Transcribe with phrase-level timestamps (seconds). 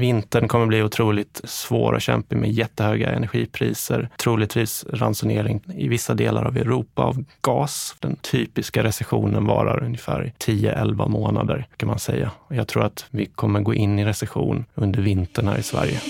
[0.00, 6.44] Vintern kommer bli otroligt svår och kämpig med jättehöga energipriser, troligtvis ransonering i vissa delar
[6.44, 7.96] av Europa av gas.
[8.00, 12.30] Den typiska recessionen varar ungefär 10-11 månader kan man säga.
[12.48, 16.00] Jag tror att vi kommer gå in i recession under vintern här i Sverige.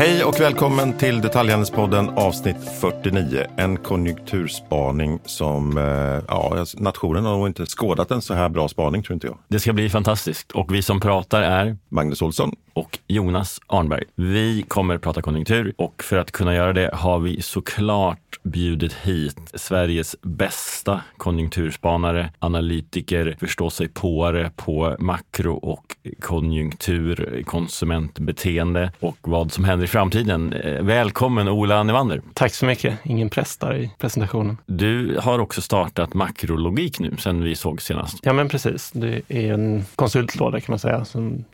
[0.00, 3.46] Hej och välkommen till Detaljhandelspodden avsnitt 49.
[3.56, 9.02] En konjunkturspaning som, eh, ja, nationen har nog inte skådat en så här bra spaning
[9.02, 9.38] tror inte jag.
[9.48, 14.04] Det ska bli fantastiskt och vi som pratar är Magnus Olsson och Jonas Arnberg.
[14.14, 18.92] Vi kommer att prata konjunktur och för att kunna göra det har vi såklart bjudit
[18.92, 29.52] hit Sveriges bästa konjunkturspanare, analytiker, förstå sig påare på makro och konjunktur, konsumentbeteende och vad
[29.52, 30.52] som händer framtiden.
[30.52, 32.22] Eh, välkommen Ola Nevander.
[32.34, 32.98] Tack så mycket.
[33.04, 34.56] Ingen press där i presentationen.
[34.66, 38.18] Du har också startat Makrologik nu sen vi såg senast.
[38.22, 38.90] Ja, men precis.
[38.92, 41.44] Det är en konsultlåda kan man säga som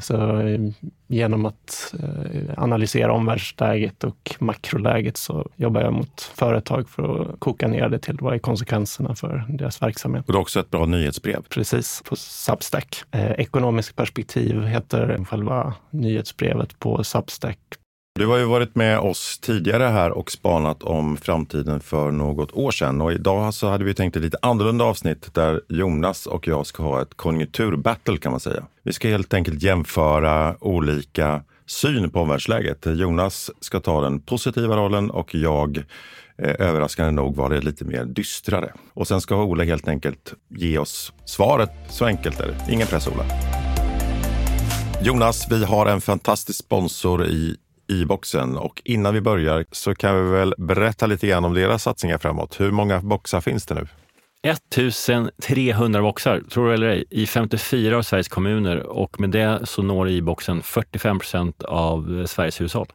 [0.00, 0.60] så eh,
[1.06, 7.68] genom att eh, analysera omvärldsläget och makroläget så jobbar jag mot företag för att koka
[7.68, 10.26] ner det till vad är konsekvenserna för deras verksamhet.
[10.26, 11.42] Och det är också ett bra nyhetsbrev.
[11.48, 13.02] Precis, på Substack.
[13.10, 17.58] Eh, Ekonomisk perspektiv heter själva nyhetsbrevet på Substack.
[18.14, 22.70] Du har ju varit med oss tidigare här och spanat om framtiden för något år
[22.70, 23.00] sedan.
[23.00, 26.82] Och idag så hade vi tänkt ett lite annorlunda avsnitt där Jonas och jag ska
[26.82, 28.66] ha ett konjunkturbattle kan man säga.
[28.82, 32.86] Vi ska helt enkelt jämföra olika syn på omvärldsläget.
[32.86, 35.78] Jonas ska ta den positiva rollen och jag
[36.38, 38.72] eh, överraskande nog var det lite mer dystrare.
[38.94, 41.70] Och sen ska Ola helt enkelt ge oss svaret.
[41.88, 42.72] Så enkelt är det.
[42.72, 43.24] Ingen press Ola.
[45.04, 47.56] Jonas, vi har en fantastisk sponsor i
[47.92, 48.56] i boxen.
[48.56, 52.60] Och innan vi börjar så kan vi väl berätta lite grann om deras satsningar framåt.
[52.60, 53.86] Hur många boxar finns det nu?
[54.42, 59.82] 1300 boxar, tror du eller ej, i 54 av Sveriges kommuner och med det så
[59.82, 62.86] når i-boxen 45 procent av Sveriges hushåll.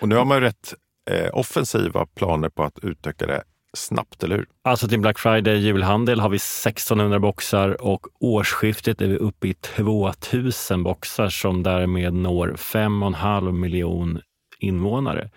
[0.00, 0.74] Och nu har man ju rätt
[1.10, 3.42] eh, offensiva planer på att utöka det
[3.76, 4.46] snabbt, eller hur?
[4.64, 9.54] Alltså till Black Friday julhandel har vi 1600 boxar och årsskiftet är vi uppe i
[9.54, 14.20] 2000 boxar som därmed når 5,5 miljon
[14.58, 15.30] invånare.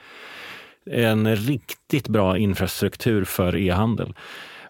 [0.91, 4.13] En riktigt bra infrastruktur för e-handel.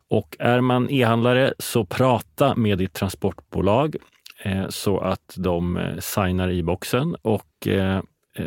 [0.10, 3.96] Och är man e-handlare så prata med ditt transportbolag
[4.44, 8.02] eh, så att de eh, signar i boxen och eh,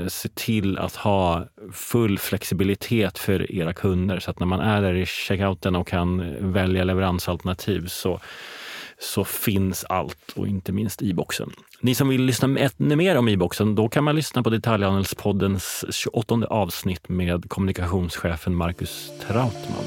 [0.08, 4.94] se till att ha full flexibilitet för era kunder så att när man är där
[4.94, 8.20] i checkouten och kan välja leveransalternativ så,
[9.00, 11.52] så finns allt och inte minst e-boxen.
[11.80, 16.46] Ni som vill lyssna ännu mer om e-boxen, då kan man lyssna på Detaljhandelspoddens 28
[16.50, 19.84] avsnitt med kommunikationschefen Marcus Trautman.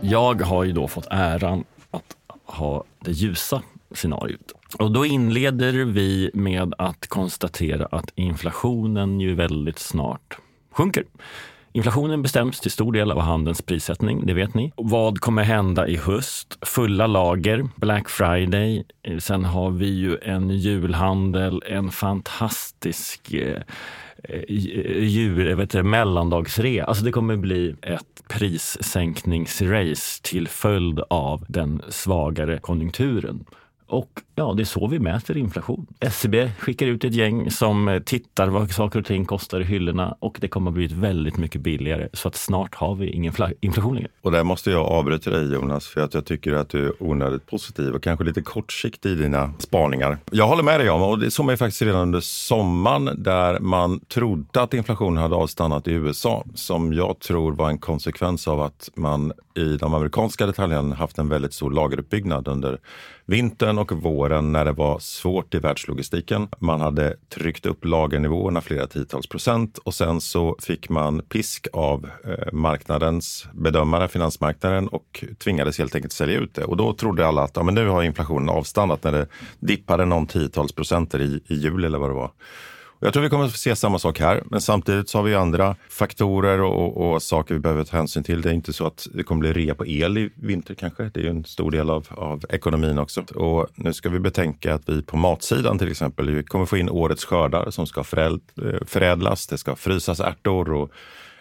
[0.00, 3.62] Jag har ju då fått äran att ha det ljusa
[3.94, 4.52] scenariot.
[4.78, 10.38] Och då inleder vi med att konstatera att inflationen ju väldigt snart
[10.70, 11.04] sjunker.
[11.78, 14.72] Inflationen bestäms till stor del av handelns prissättning, det vet ni.
[14.76, 16.58] Vad kommer hända i höst?
[16.62, 18.84] Fulla lager, Black Friday.
[19.02, 23.62] Eh, sen har vi ju en julhandel, en fantastisk eh,
[24.24, 26.84] eh, eh djur, vet du, mellandagsrea.
[26.84, 33.44] Alltså det kommer bli ett prissänkningsrace till följd av den svagare konjunkturen.
[33.88, 35.86] Och ja, det är så vi mäter inflation.
[36.00, 40.16] SCB skickar ut ett gäng som eh, tittar vad saker och ting kostar i hyllorna
[40.20, 42.08] och det kommer att bli väldigt mycket billigare.
[42.12, 44.08] Så att snart har vi ingen inflation längre.
[44.22, 47.46] Och där måste jag avbryta dig Jonas, för att jag tycker att du är onödigt
[47.46, 50.18] positiv och kanske lite kortsiktig i dina spaningar.
[50.30, 53.60] Jag håller med dig om, och det såg man ju faktiskt redan under sommaren där
[53.60, 58.60] man trodde att inflationen hade avstannat i USA, som jag tror var en konsekvens av
[58.60, 62.78] att man i de amerikanska detaljhandeln haft en väldigt stor lageruppbyggnad under
[63.28, 66.48] vintern och våren när det var svårt i världslogistiken.
[66.58, 72.10] Man hade tryckt upp lagernivåerna flera tiotals procent och sen så fick man pisk av
[72.24, 76.64] eh, marknadens bedömare, finansmarknaden och tvingades helt enkelt sälja ut det.
[76.64, 79.26] Och då trodde alla att ja, men nu har inflationen avstannat när det
[79.60, 82.30] dippade någon tiotals procenter i, i juli eller vad det var.
[83.00, 85.76] Jag tror vi kommer att se samma sak här, men samtidigt så har vi andra
[85.90, 88.42] faktorer och, och, och, saker vi behöver ta hänsyn till.
[88.42, 91.10] Det är inte så att det kommer bli rea på el i vinter kanske.
[91.14, 93.20] Det är ju en stor del av, av ekonomin också.
[93.20, 96.90] Och nu ska vi betänka att vi på matsidan till exempel vi kommer få in
[96.90, 98.04] årets skördar som ska
[98.86, 99.46] förädlas.
[99.46, 100.92] Det ska frysas ärtor och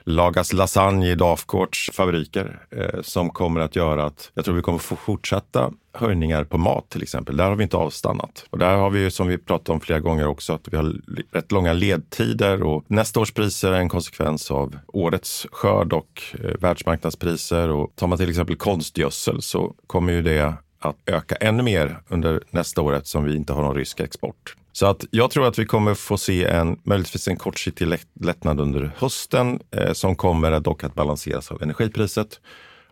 [0.07, 4.79] lagas lasagne i Dafgårds fabriker eh, som kommer att göra att jag tror vi kommer
[4.79, 7.37] få fortsätta höjningar på mat till exempel.
[7.37, 8.45] Där har vi inte avstannat.
[8.49, 10.95] Och där har vi ju som vi pratat om flera gånger också att vi har
[11.31, 16.51] rätt långa ledtider och nästa års priser är en konsekvens av årets skörd och eh,
[16.59, 17.69] världsmarknadspriser.
[17.69, 22.43] Och tar man till exempel konstgödsel så kommer ju det att öka ännu mer under
[22.49, 24.55] nästa år eftersom vi inte har någon rysk export.
[24.77, 27.87] Så att jag tror att vi kommer få se en, möjligtvis en kortsiktig
[28.19, 32.39] lättnad under hösten eh, som kommer dock att balanseras av energipriset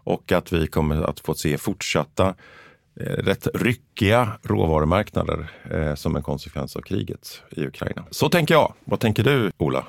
[0.03, 2.35] och att vi kommer att få se fortsatta
[2.99, 8.05] eh, rätt ryckiga råvarumarknader eh, som en konsekvens av kriget i Ukraina.
[8.11, 8.73] Så tänker jag.
[8.85, 9.85] Vad tänker du, Ola?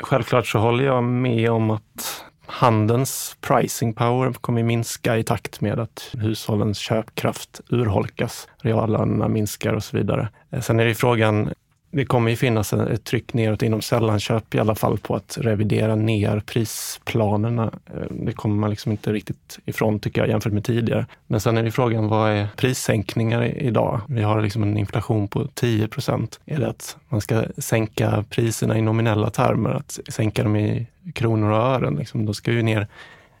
[0.00, 5.80] Självklart så håller jag med om att handelns pricing power kommer minska i takt med
[5.80, 10.28] att hushållens köpkraft urholkas, reallönerna minskar och så vidare.
[10.50, 11.50] Eh, sen är det frågan,
[11.94, 15.94] det kommer ju finnas ett tryck neråt inom sällanköp i alla fall på att revidera
[15.94, 17.70] ner prisplanerna.
[17.86, 21.06] Eh, det kommer man liksom inte riktigt ifrån tycker jag jämfört med tidigare.
[21.26, 24.00] Men sen är det frågan, vad är prissänkningar idag?
[24.08, 26.40] Vi har liksom en inflation på 10 procent.
[26.46, 31.50] Är det att man ska sänka priserna i nominella termer, att sänka dem i kronor
[31.50, 31.96] och ören?
[31.96, 32.86] Liksom, då ska vi ner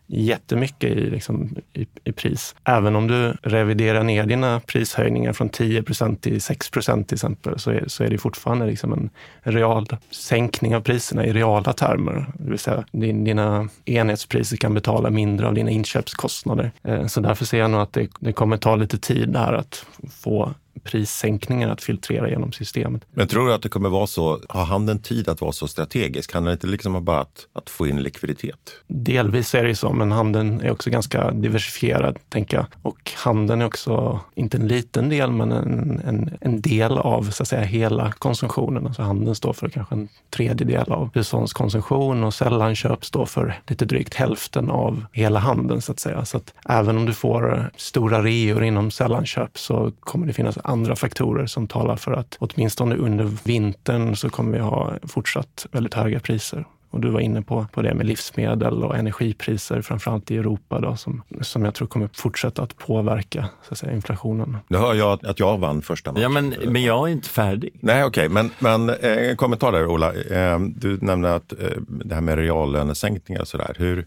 [0.06, 2.54] jättemycket i, liksom, i, i, pris.
[2.64, 7.84] Även om du reviderar ner dina prishöjningar från 10% till 6% till exempel, så är,
[7.86, 9.10] så är det fortfarande liksom en
[9.42, 12.26] real sänkning av priserna i reala termer.
[12.34, 16.72] Det vill säga din, dina enhetspriser kan betala mindre av dina inköpskostnader.
[16.82, 19.86] Eh, så därför ser jag nog att det, det kommer ta lite tid här att
[20.10, 23.02] få prissänkningar att filtrera genom systemet.
[23.12, 26.32] Men tror du att det kommer vara så, har handeln tid att vara så strategisk?
[26.32, 28.70] Handlar det inte liksom bara att, att få in likviditet?
[28.86, 32.66] Delvis är det så, men handeln är också ganska diversifierad, tänker jag.
[32.82, 37.42] Och handeln är också, inte en liten del, men en, en, en del av så
[37.42, 38.86] att säga, hela konsumtionen.
[38.86, 43.84] Alltså handeln står för kanske en tredjedel av hushållens konsumtion och sällanköp står för lite
[43.84, 46.24] drygt hälften av hela handeln, så att säga.
[46.24, 50.96] Så att även om du får stora reor inom sällanköp så kommer det finnas andra
[50.96, 56.20] faktorer som talar för att åtminstone under vintern så kommer vi ha fortsatt väldigt höga
[56.20, 56.64] priser.
[56.90, 60.96] Och du var inne på, på det med livsmedel och energipriser, framförallt i Europa, då,
[60.96, 64.56] som, som jag tror kommer fortsätta att påverka så att säga, inflationen.
[64.68, 66.22] Nu hör jag att jag vann första matchen.
[66.22, 67.70] Ja, men, men jag är inte färdig.
[67.80, 68.28] Nej, okej, okay.
[68.28, 70.12] men, men eh, en kommentar där Ola.
[70.14, 73.76] Eh, du nämnde att eh, det här med reallönesänkningar och sådär.
[73.78, 74.06] Hur,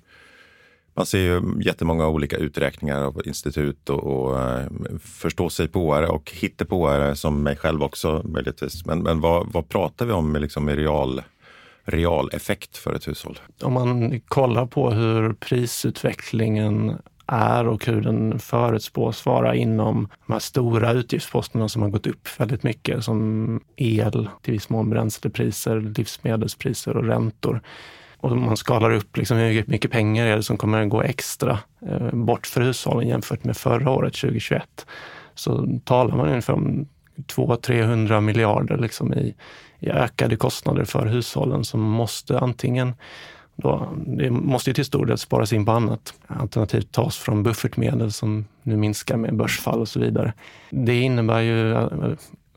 [0.97, 7.15] man ser ju jättemånga olika uträkningar av institut och, och eh, uh, förståsigpåare och hittepåare
[7.15, 8.85] som mig själv också möjligtvis.
[8.85, 11.21] Men, men vad, vad pratar vi om med, liksom, real,
[11.85, 13.39] realeffekt för ett hushåll?
[13.61, 16.97] Om man kollar på hur prisutvecklingen
[17.27, 22.27] är och hur den förutspås vara inom de här stora utgiftsposterna som har gått upp
[22.39, 27.61] väldigt mycket som el, till viss mån bränslepriser, livsmedelspriser och räntor
[28.17, 31.59] och man skalar upp liksom hur mycket pengar är det som kommer att gå extra
[31.87, 34.85] eh, bort för hushållen jämfört med förra året, 2021,
[35.35, 39.35] så talar man ungefär om 200-300 miljarder liksom i,
[39.79, 42.93] i ökade kostnader för hushållen som måste antingen
[43.57, 46.13] då, det måste ju till stor del sparas in på annat.
[46.27, 50.33] Alternativt tas från buffertmedel som nu minskar med börsfall och så vidare.
[50.69, 51.87] Det innebär ju eh,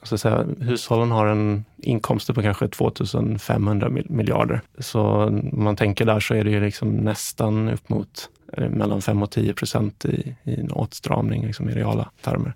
[0.02, 4.61] så att säga, hushållen har en inkomster på kanske 2500 miljarder.
[4.79, 9.23] Så om man tänker där så är det ju liksom nästan upp mot mellan 5
[9.23, 12.52] och 10 procent i, i en åtstramning liksom i reala termer.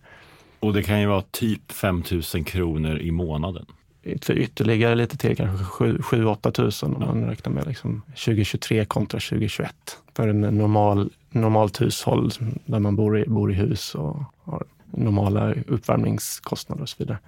[0.61, 2.03] Och det kan ju vara typ 5
[2.35, 3.67] 000 kronor i månaden.
[4.23, 9.75] För ytterligare lite till, kanske 7-8 000 om man räknar med liksom 2023 kontra 2021.
[10.15, 12.31] För en normal, normalt hushåll
[12.65, 17.19] där man bor i, bor i hus och har normala uppvärmningskostnader och så vidare.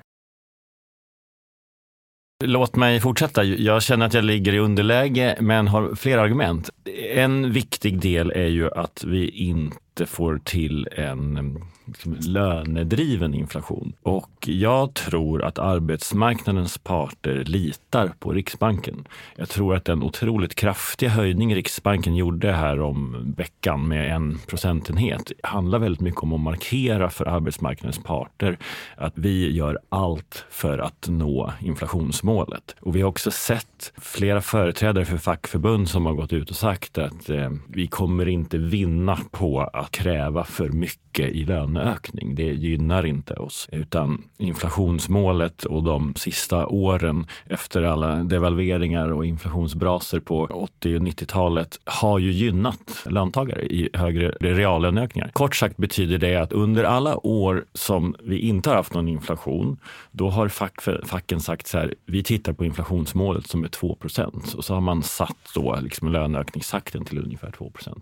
[2.45, 3.45] Låt mig fortsätta.
[3.45, 6.71] Jag känner att jag ligger i underläge men har flera argument.
[7.11, 13.93] En viktig del är ju att vi inte får till en liksom, lönedriven inflation.
[14.02, 19.09] Och jag tror att arbetsmarknadens parter litar på Riksbanken.
[19.37, 25.33] Jag tror att den otroligt kraftiga höjning Riksbanken gjorde här om veckan med en procentenhet
[25.43, 28.59] handlar väldigt mycket om att markera för arbetsmarknadens parter
[28.97, 32.76] att vi gör allt för att nå inflationsmålet.
[32.81, 36.99] Och vi har också sett flera företrädare för fackförbund som har gått ut och sagt
[36.99, 41.45] att eh, vi kommer inte vinna på att kräva för mycket i
[41.76, 42.35] löneökning.
[42.35, 43.68] Det gynnar inte oss.
[43.73, 51.80] Utan inflationsmålet och de sista åren efter alla devalveringar och inflationsbraser på 80 och 90-talet
[51.85, 55.30] har ju gynnat löntagare i högre reallöneökningar.
[55.33, 59.78] Kort sagt betyder det att under alla år som vi inte har haft någon inflation,
[60.11, 63.99] då har fack, facken sagt så här, vi tittar på inflationsmålet som är 2
[64.56, 68.00] och så har man satt då liksom löneökningstakten till ungefär 2%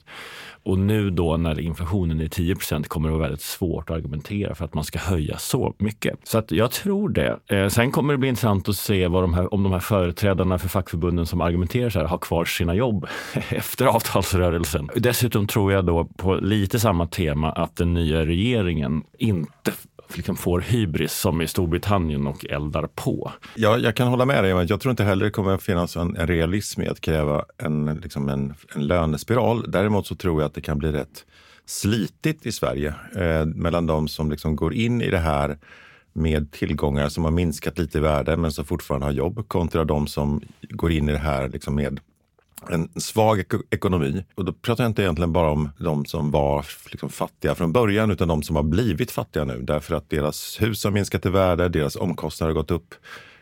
[0.63, 4.55] Och nu då när inflationen är 10% kommer det vara väldigt svårt svårt att argumentera
[4.55, 6.19] för att man ska höja så mycket.
[6.25, 7.39] Så att jag tror det.
[7.47, 10.59] Eh, sen kommer det bli intressant att se vad de här, om de här företrädarna
[10.59, 13.07] för fackförbunden som argumenterar så här har kvar sina jobb
[13.49, 14.89] efter avtalsrörelsen.
[14.97, 19.73] Dessutom tror jag då på lite samma tema att den nya regeringen inte
[20.17, 23.33] liksom får hybris som i Storbritannien och eldar på.
[23.55, 24.51] Ja, jag kan hålla med dig.
[24.51, 28.01] Jag tror inte heller det kommer att finnas en, en realism i att kräva en,
[28.03, 29.65] liksom en, en lönespiral.
[29.71, 31.25] Däremot så tror jag att det kan bli rätt
[31.67, 35.59] slitigt i Sverige eh, mellan de som liksom går in i det här
[36.13, 40.07] med tillgångar som har minskat lite i värde men som fortfarande har jobb kontra de
[40.07, 42.01] som går in i det här liksom med
[42.71, 44.25] en svag ek ekonomi.
[44.35, 48.11] Och då pratar jag inte egentligen bara om de som var liksom fattiga från början
[48.11, 51.69] utan de som har blivit fattiga nu därför att deras hus har minskat i värde,
[51.69, 52.95] deras omkostnader har gått upp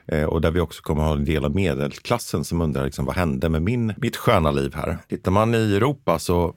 [0.06, 3.04] eh, och där vi också kommer att ha en del av medelklassen som undrar liksom,
[3.04, 4.98] vad hände med min, mitt sköna liv här?
[5.08, 6.54] Tittar man i Europa så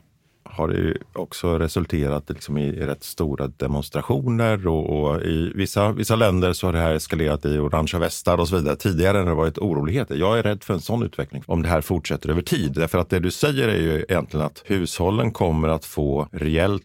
[0.50, 6.54] har det också resulterat liksom i rätt stora demonstrationer och, och, i vissa, vissa länder
[6.54, 8.76] så har det här eskalerat i orangea västar och så vidare.
[8.76, 10.16] Tidigare när det varit oroligheter.
[10.16, 12.74] Jag är rädd för en sån utveckling om det här fortsätter över tid.
[12.74, 16.84] Därför att det du säger är ju egentligen att hushållen kommer att få rejält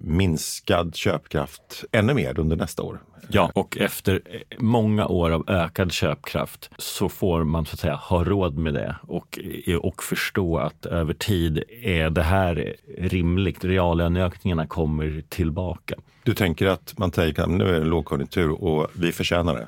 [0.00, 3.00] minskad köpkraft ännu mer under nästa år.
[3.28, 4.20] Ja, och efter
[4.58, 8.96] många år av ökad köpkraft så får man så att säga ha råd med det
[9.02, 9.38] och,
[9.80, 13.64] och förstå att över tid är det här rimligt.
[13.64, 15.94] Reallöneökningarna kommer tillbaka.
[16.22, 19.66] Du tänker att man tänker att nu är det lågkonjunktur och vi förtjänar det?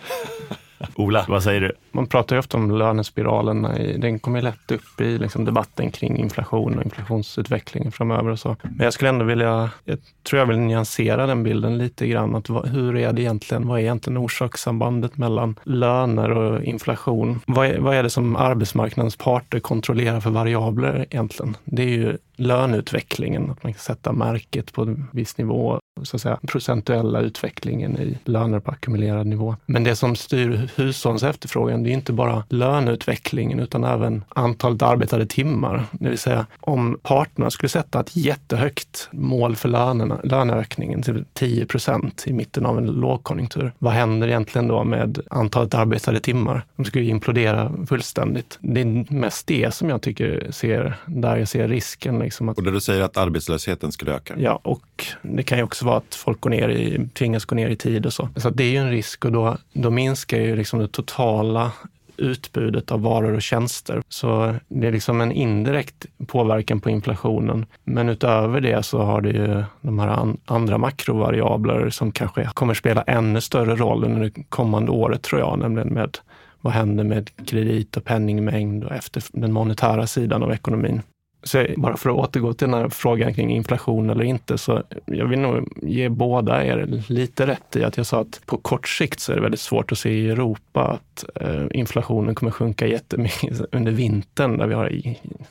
[0.95, 1.73] Ola, vad säger du?
[1.93, 3.63] Man pratar ju ofta om lönespiralen.
[4.01, 8.31] Den kommer lätt upp i liksom debatten kring inflation och inflationsutvecklingen framöver.
[8.31, 8.57] Och så.
[8.63, 9.99] Men jag skulle ändå vilja, jag
[10.29, 12.35] tror jag vill nyansera den bilden lite grann.
[12.35, 13.69] Att hur är det egentligen?
[13.69, 17.41] Vad är egentligen orsakssambandet mellan löner och inflation?
[17.47, 21.57] Vad är, vad är det som arbetsmarknadens parter kontrollerar för variabler egentligen?
[21.65, 26.23] Det är ju löneutvecklingen, att man kan sätta märket på en viss nivå, så att
[26.23, 29.57] säga procentuella utvecklingen i löner på ackumulerad nivå.
[29.67, 35.27] Men det som styr hushållens efterfrågan, det är inte bara löneutvecklingen utan även antalet arbetade
[35.27, 35.85] timmar.
[35.93, 41.67] Det vill säga om parterna skulle sätta ett jättehögt mål för lönerna, löneökningen till 10
[41.67, 43.73] procent i mitten av en lågkonjunktur.
[43.79, 46.63] Vad händer egentligen då med antalet arbetade timmar?
[46.77, 48.59] De skulle implodera fullständigt.
[48.61, 52.65] Det är mest det som jag tycker ser, där jag ser risken Liksom att, och
[52.65, 54.35] där du säger att arbetslösheten skulle öka?
[54.39, 57.69] Ja, och det kan ju också vara att folk går ner i, tvingas gå ner
[57.69, 58.29] i tid och så.
[58.37, 61.73] Så det är ju en risk och då, då minskar ju liksom det totala
[62.17, 64.03] utbudet av varor och tjänster.
[64.09, 67.67] Så det är liksom en indirekt påverkan på inflationen.
[67.85, 73.03] Men utöver det så har det ju de här andra makrovariabler som kanske kommer spela
[73.03, 76.19] ännu större roll under det kommande året tror jag, nämligen med
[76.61, 81.03] vad händer med kredit och penningmängd och efter den monetära sidan av ekonomin.
[81.45, 85.27] Så bara för att återgå till den här frågan kring inflation eller inte, så jag
[85.27, 89.21] vill nog ge båda er lite rätt i att jag sa att på kort sikt
[89.21, 93.61] så är det väldigt svårt att se i Europa att eh, inflationen kommer sjunka jättemycket
[93.73, 94.93] under vintern där vi har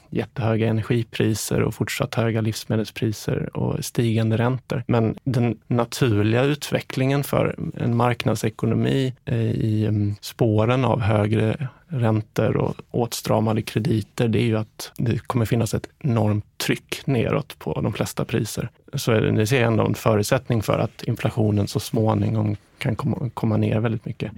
[0.09, 4.83] jättehöga energipriser och fortsatt höga livsmedelspriser och stigande räntor.
[4.87, 12.75] Men den naturliga utvecklingen för en marknadsekonomi eh, i mm, spåren av högre räntor och
[12.91, 17.93] åtstramade krediter, det är ju att det kommer finnas ett enormt tryck neråt på de
[17.93, 18.69] flesta priser.
[18.93, 23.57] Så det ser jag ändå en förutsättning för att inflationen så småningom kan komma, komma
[23.57, 24.31] ner väldigt mycket.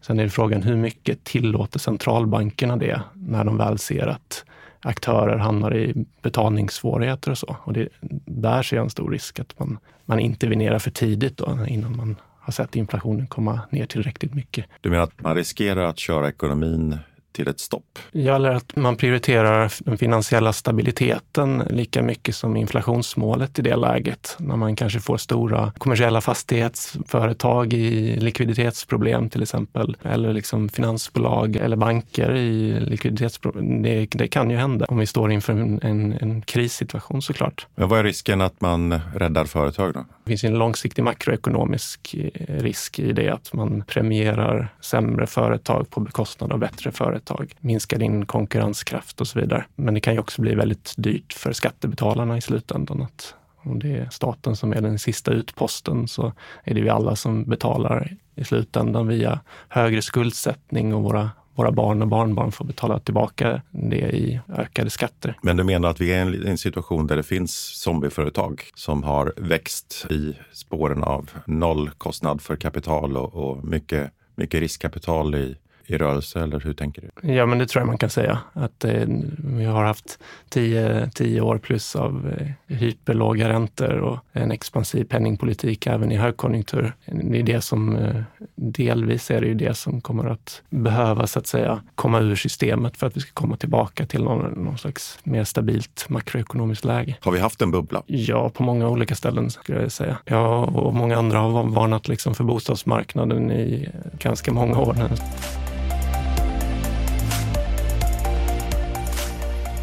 [0.00, 4.44] Sen är det frågan hur mycket tillåter centralbankerna det när de väl ser att
[4.80, 7.56] aktörer hamnar i betalningssvårigheter och så.
[7.64, 7.88] Och det,
[8.24, 12.16] där ser jag en stor risk att man, man intervenerar för tidigt då, innan man
[12.42, 14.66] har sett inflationen komma ner tillräckligt mycket.
[14.80, 16.98] Du menar att man riskerar att köra ekonomin
[17.32, 17.98] till ett stopp?
[18.12, 24.36] Ja, eller att man prioriterar den finansiella stabiliteten lika mycket som inflationsmålet i det läget.
[24.38, 29.96] När man kanske får stora kommersiella fastighetsföretag i likviditetsproblem till exempel.
[30.02, 33.82] Eller liksom finansbolag eller banker i likviditetsproblem.
[33.82, 37.66] Det, det kan ju hända om vi står inför en, en, en krissituation såklart.
[37.74, 40.04] Men vad är risken att man räddar företag då?
[40.24, 46.00] Det finns en långsiktig makroekonomisk eh, risk i det att man premierar sämre företag på
[46.00, 47.21] bekostnad av bättre företag,
[47.60, 49.64] Minska din konkurrenskraft och så vidare.
[49.74, 53.96] Men det kan ju också bli väldigt dyrt för skattebetalarna i slutändan att Om det
[53.96, 56.32] är staten som är den sista utposten så
[56.64, 62.02] är det vi alla som betalar i slutändan via högre skuldsättning och våra våra barn
[62.02, 65.38] och barnbarn får betala tillbaka det i ökade skatter.
[65.42, 69.32] Men du menar att vi är i en situation där det finns zombieföretag som har
[69.36, 76.40] växt i spåren av nollkostnad för kapital och, och mycket, mycket riskkapital i i rörelse,
[76.40, 77.32] eller hur tänker du?
[77.32, 78.38] Ja, men det tror jag man kan säga.
[78.52, 79.06] Att eh,
[79.38, 85.86] vi har haft tio, tio år plus av eh, hyperlåga räntor och en expansiv penningpolitik
[85.86, 86.94] även i högkonjunktur.
[87.06, 88.22] Det är det som, eh,
[88.54, 92.96] delvis är det ju det som kommer att behöva så att säga komma ur systemet
[92.96, 97.16] för att vi ska komma tillbaka till någon, någon slags mer stabilt makroekonomiskt läge.
[97.20, 98.02] Har vi haft en bubbla?
[98.06, 100.18] Ja, på många olika ställen skulle jag säga.
[100.24, 105.08] Ja, och många andra har varnat liksom för bostadsmarknaden i ganska många år nu.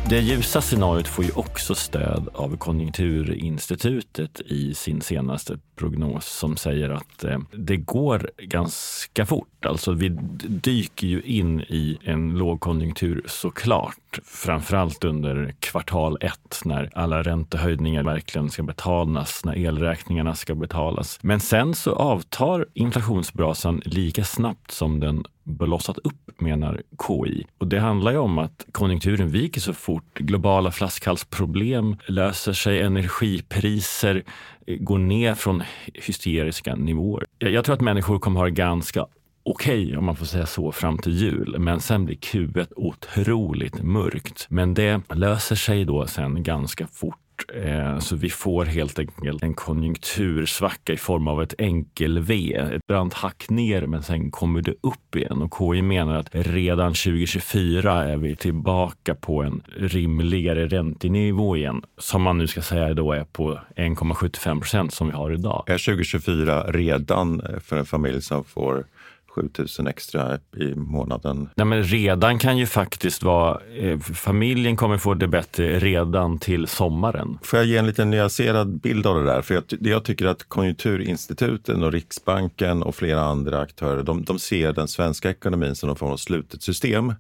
[0.10, 6.90] Det ljusa scenariot får ju också stöd av Konjunkturinstitutet i sin senaste prognos som säger
[6.90, 9.66] att eh, det går ganska fort.
[9.66, 10.10] Alltså vi
[10.48, 14.20] dyker ju in i en lågkonjunktur såklart.
[14.24, 21.20] Framförallt under kvartal ett när alla räntehöjningar verkligen ska betalas, när elräkningarna ska betalas.
[21.22, 27.46] Men sen så avtar inflationsbrasan lika snabbt som den blossat upp, menar KI.
[27.58, 30.20] Och det handlar ju om att konjunkturen viker så fort.
[30.20, 34.24] Globala flaskhalsproblem löser sig, energipriser
[34.68, 35.64] eh, går ner från
[35.94, 37.26] hysteriska nivåer.
[37.38, 39.06] Jag tror att människor kommer ha det ganska
[39.44, 41.56] okej, okay, om man får säga så, fram till jul.
[41.60, 44.48] Men sen blir Q1 otroligt mörkt.
[44.50, 47.20] Men det löser sig då sen ganska fort
[47.56, 52.56] Eh, så vi får helt enkelt en konjunktursvacka i form av ett enkel-V.
[52.56, 55.42] Ett brant hack ner men sen kommer det upp igen.
[55.42, 61.84] Och KI menar att redan 2024 är vi tillbaka på en rimligare räntenivå igen.
[61.98, 65.64] Som man nu ska säga då är på 1,75 procent som vi har idag.
[65.68, 68.86] Är 2024 redan eh, för en familj som får
[69.30, 71.50] 7000 extra i månaden.
[71.56, 76.68] Nej, men redan kan ju faktiskt vara, eh, familjen kommer få det bättre redan till
[76.68, 77.38] sommaren.
[77.42, 79.42] Får jag ge en lite nyanserad bild av det där?
[79.42, 84.74] För jag, jag tycker att Konjunkturinstituten och Riksbanken och flera andra aktörer, de, de ser
[84.74, 87.14] den svenska ekonomin som någon form av slutet system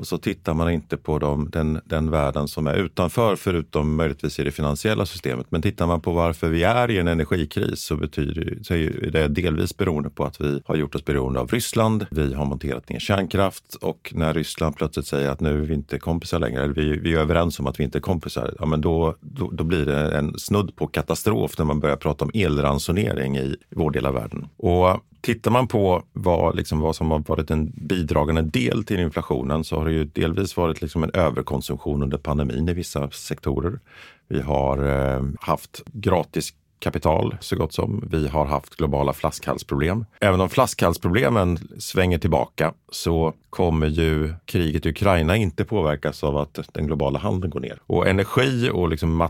[0.00, 4.38] och så tittar man inte på de, den, den världen som är utanför, förutom möjligtvis
[4.38, 5.46] i det finansiella systemet.
[5.50, 9.28] Men tittar man på varför vi är i en energikris så, betyder, så är det
[9.28, 12.06] delvis beroende på att vi har gjort oss beroende av Ryssland.
[12.10, 15.98] Vi har monterat ner kärnkraft och när Ryssland plötsligt säger att nu är vi inte
[15.98, 18.80] kompisar längre, eller vi, vi är överens om att vi inte är kompisar, ja, men
[18.80, 23.36] då, då, då blir det en snudd på katastrof när man börjar prata om elransonering
[23.36, 24.48] i vår del av världen.
[24.56, 29.64] Och Tittar man på vad, liksom, vad som har varit en bidragande del till inflationen
[29.64, 33.80] så har det ju delvis varit liksom en överkonsumtion under pandemin i vissa sektorer.
[34.28, 38.08] Vi har eh, haft gratis kapital så gott som.
[38.10, 40.04] Vi har haft globala flaskhalsproblem.
[40.20, 46.58] Även om flaskhalsproblemen svänger tillbaka så kommer ju kriget i Ukraina inte påverkas av att
[46.72, 47.78] den globala handeln går ner.
[47.86, 49.28] Och energi och liksom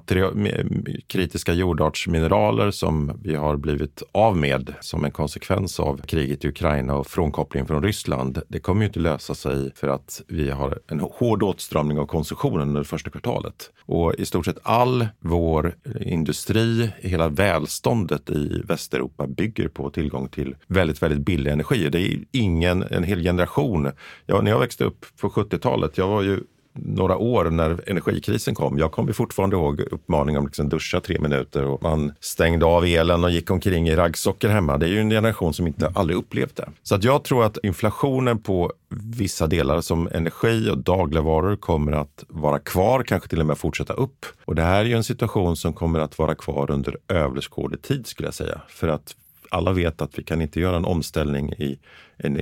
[1.07, 6.95] kritiska jordartsmineraler som vi har blivit av med som en konsekvens av kriget i Ukraina
[6.95, 11.01] och frånkopplingen från Ryssland, det kommer ju inte lösa sig för att vi har en
[11.01, 13.71] hård åtstramning av konsumtionen under första kvartalet.
[13.87, 20.57] Och i stort sett all vår industri, hela välståndet i Västeuropa bygger på tillgång till
[20.67, 21.89] väldigt, väldigt billig energi.
[21.89, 23.91] Det är ingen, en hel generation.
[24.27, 26.41] Ja, när jag växte upp på 70-talet, jag var ju
[26.73, 28.79] några år när energikrisen kom.
[28.79, 33.25] Jag kommer fortfarande ihåg uppmaningen om liksom duscha tre minuter och man stängde av elen
[33.25, 34.79] och gick omkring i raggsockor hemma.
[34.79, 36.69] Det är ju en generation som inte aldrig upplevt det.
[36.83, 38.73] Så att jag tror att inflationen på
[39.17, 43.93] vissa delar som energi och dagligvaror kommer att vara kvar, kanske till och med fortsätta
[43.93, 44.27] upp.
[44.45, 48.07] Och det här är ju en situation som kommer att vara kvar under överskådlig tid
[48.07, 48.61] skulle jag säga.
[48.69, 49.15] För att
[49.51, 51.79] alla vet att vi kan inte göra en omställning i,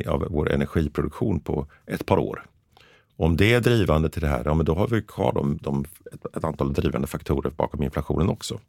[0.07, 2.45] av vår energiproduktion på ett par år.
[3.17, 5.85] Om det är drivande till det här, ja, men då har vi kvar de, de,
[6.37, 8.61] ett antal drivande faktorer bakom inflationen också.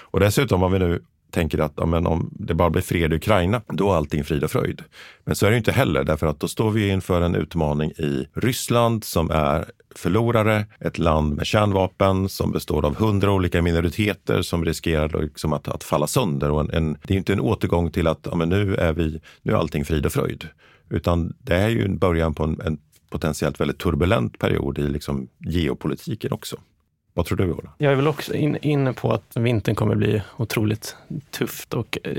[0.00, 3.16] Och dessutom om vi nu tänker att ja, men om det bara blir fred i
[3.16, 4.82] Ukraina, då är allting frid och fröjd.
[5.24, 8.28] Men så är det inte heller, därför att då står vi inför en utmaning i
[8.34, 9.64] Ryssland som är
[9.94, 15.68] förlorare, ett land med kärnvapen som består av hundra olika minoriteter som riskerar liksom att,
[15.68, 16.50] att falla sönder.
[16.50, 19.20] Och en, en, det är inte en återgång till att ja, men nu, är vi,
[19.42, 20.48] nu är allting frid och fröjd.
[20.90, 22.78] Utan det är ju början på en, en
[23.10, 26.56] potentiellt väldigt turbulent period i liksom geopolitiken också.
[27.18, 27.52] Vad tror du?
[27.52, 27.70] Ola?
[27.78, 30.96] Jag är väl också in, inne på att vintern kommer bli otroligt
[31.30, 32.12] tufft och eh,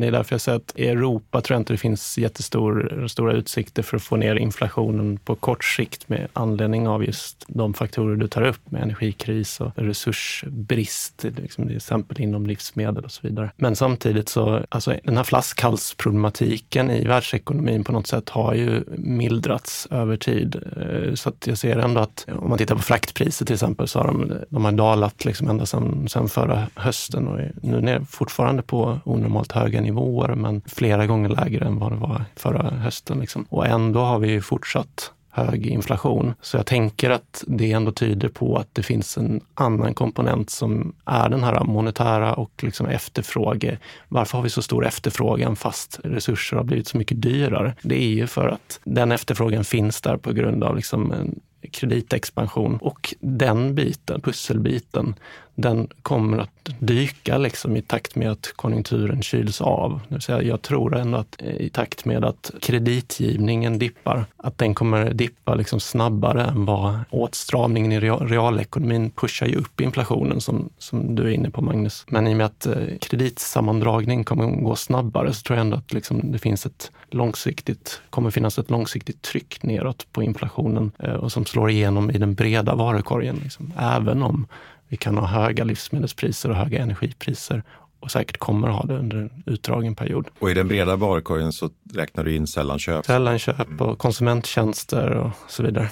[0.00, 3.82] det är därför jag säger att i Europa tror jag inte det finns jättestora utsikter
[3.82, 8.28] för att få ner inflationen på kort sikt med anledning av just de faktorer du
[8.28, 13.50] tar upp med energikris och resursbrist, liksom till exempel inom livsmedel och så vidare.
[13.56, 19.88] Men samtidigt så, alltså den här flaskhalsproblematiken i världsekonomin på något sätt har ju mildrats
[19.90, 20.56] över tid.
[20.76, 23.98] Eh, så att jag ser ändå att om man tittar på fraktpriser till exempel så
[23.98, 28.00] har de, de har dalat liksom ända sedan, sedan förra hösten och är nu ner
[28.00, 33.20] fortfarande på onormalt höga nivåer men flera gånger lägre än vad det var förra hösten.
[33.20, 33.46] Liksom.
[33.48, 36.34] Och ändå har vi fortsatt hög inflation.
[36.40, 40.94] Så jag tänker att det ändå tyder på att det finns en annan komponent som
[41.04, 43.78] är den här monetära och liksom efterfråge.
[44.08, 47.74] Varför har vi så stor efterfrågan fast resurser har blivit så mycket dyrare?
[47.82, 51.40] Det är ju för att den efterfrågan finns där på grund av liksom en
[51.72, 55.14] kreditexpansion och den biten, pusselbiten,
[55.54, 60.00] den kommer att dyka liksom i takt med att konjunkturen kyls av.
[60.08, 64.58] Det vill säga, jag tror ändå att eh, i takt med att kreditgivningen dippar, att
[64.58, 70.68] den kommer dippa liksom snabbare än vad åtstramningen i realekonomin pushar ju upp inflationen som,
[70.78, 72.04] som du är inne på Magnus.
[72.08, 75.76] Men i och med att eh, kreditsammandragning kommer att gå snabbare så tror jag ändå
[75.76, 81.14] att liksom det finns ett långsiktigt, kommer finnas ett långsiktigt tryck neråt på inflationen eh,
[81.14, 83.40] och som slår igenom i den breda varukorgen.
[83.42, 83.72] Liksom.
[83.78, 84.46] Även om
[84.88, 87.62] vi kan ha höga livsmedelspriser och höga energipriser
[88.00, 90.26] och säkert kommer att ha det under en utdragen period.
[90.38, 93.06] Och i den breda varukorgen så räknar du in sällanköp?
[93.06, 95.90] Sällanköp och konsumenttjänster och så vidare.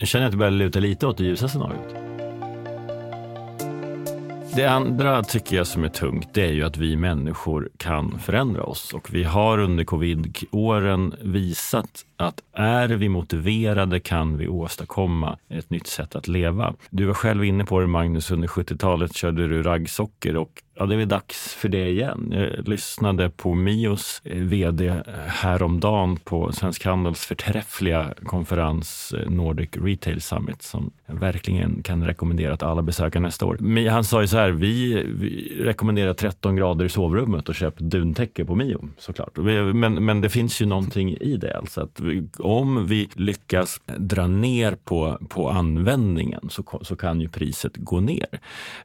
[0.00, 2.15] Jag känner att det börjar luta lite åt det ljusa scenariot.
[4.56, 8.62] Det andra tycker jag som är tungt, det är ju att vi människor kan förändra
[8.62, 15.70] oss och vi har under covid-åren visat att är vi motiverade kan vi åstadkomma ett
[15.70, 16.74] nytt sätt att leva.
[16.90, 20.94] Du var själv inne på det Magnus, under 70-talet körde du raggsocker och ja, det
[20.94, 22.28] är väl dags för det igen.
[22.30, 29.70] Jag lyssnade på Mios eh, vd eh, häromdagen på Svensk Handels förträffliga konferens eh, Nordic
[29.72, 33.88] Retail Summit som jag verkligen kan rekommendera att alla besöker nästa år.
[33.88, 38.44] Han sa ju så här, vi, vi rekommenderar 13 grader i sovrummet och köp duntäcke
[38.44, 39.36] på Mio såklart.
[39.74, 41.58] Men, men det finns ju någonting i det.
[41.58, 42.00] Alltså att
[42.38, 48.40] om vi lyckas dra ner på, på användningen så, så kan ju priset gå ner.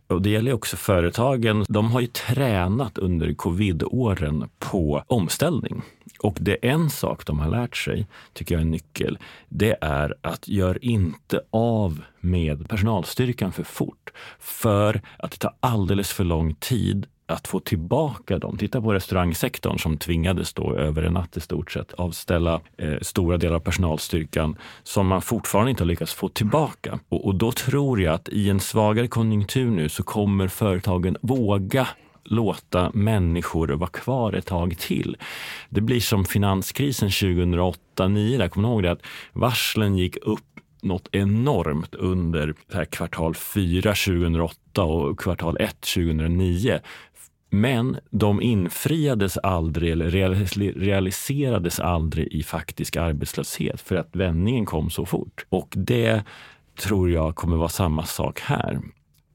[0.08, 1.66] Och det gäller också företagen.
[1.70, 5.82] De har ju tränat under covid-åren på omställning.
[6.20, 9.18] Och det är en sak de har lärt sig, tycker jag är en nyckel,
[9.50, 14.10] det är att gör inte av med personalstyrkan för fort.
[14.40, 18.58] För att det tar alldeles för lång tid att få tillbaka dem.
[18.58, 23.38] Titta på restaurangsektorn som tvingades då över en natt i stort sett avställa eh, stora
[23.38, 27.00] delar av personalstyrkan som man fortfarande inte har lyckats få tillbaka.
[27.10, 31.88] Och, och då tror jag att i en svagare konjunktur nu så kommer företagen våga
[32.24, 35.18] låta människor vara kvar ett tag till.
[35.70, 38.50] Det blir som finanskrisen 2008-2009.
[38.50, 38.92] Kommer ni ihåg det?
[38.92, 39.02] Att
[39.34, 40.40] varslen gick upp
[40.82, 42.54] något enormt under
[42.86, 46.80] kvartal 4 2008 och kvartal 1 2009
[47.54, 50.10] men de infriades aldrig eller
[50.80, 55.46] realiserades aldrig i faktisk arbetslöshet för att vändningen kom så fort.
[55.50, 56.24] Och det
[56.80, 58.80] tror jag kommer vara samma sak här.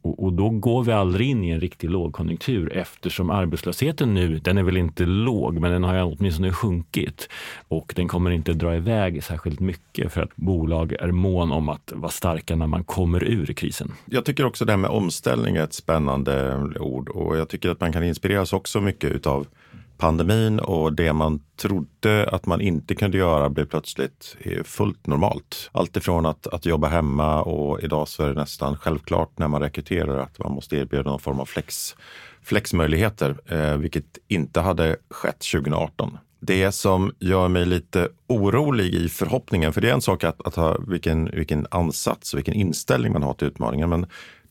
[0.07, 4.59] Och, och, då går vi aldrig in i en riktig lågkonjunktur eftersom arbetslösheten nu, den
[4.59, 7.29] är väl inte låg, men den har åtminstone sjunkit.
[7.69, 11.93] Och den kommer inte dra iväg särskilt mycket för att bolag är mån om att
[11.95, 13.93] vara starka när man kommer ur krisen.
[14.05, 17.81] Jag tycker också det här med omställning är ett spännande ord och jag tycker att
[17.81, 19.47] man kan inspireras också mycket utav
[19.99, 25.71] pandemin och det man trodde att man inte kunde göra blev plötsligt eh, fullt normalt.
[25.73, 29.63] Allt ifrån att, att jobba hemma och idag så är det nästan självklart när man
[29.63, 31.97] rekryterar att man måste erbjuda någon form av flex,
[32.43, 36.19] flexmöjligheter, eh, vilket inte hade skett 2018.
[36.41, 40.55] Det som gör mig lite orolig i förhoppningen, för det är en sak att, att
[40.55, 44.07] ha vilken, vilken ansats och vilken inställning man har till utmaningen, men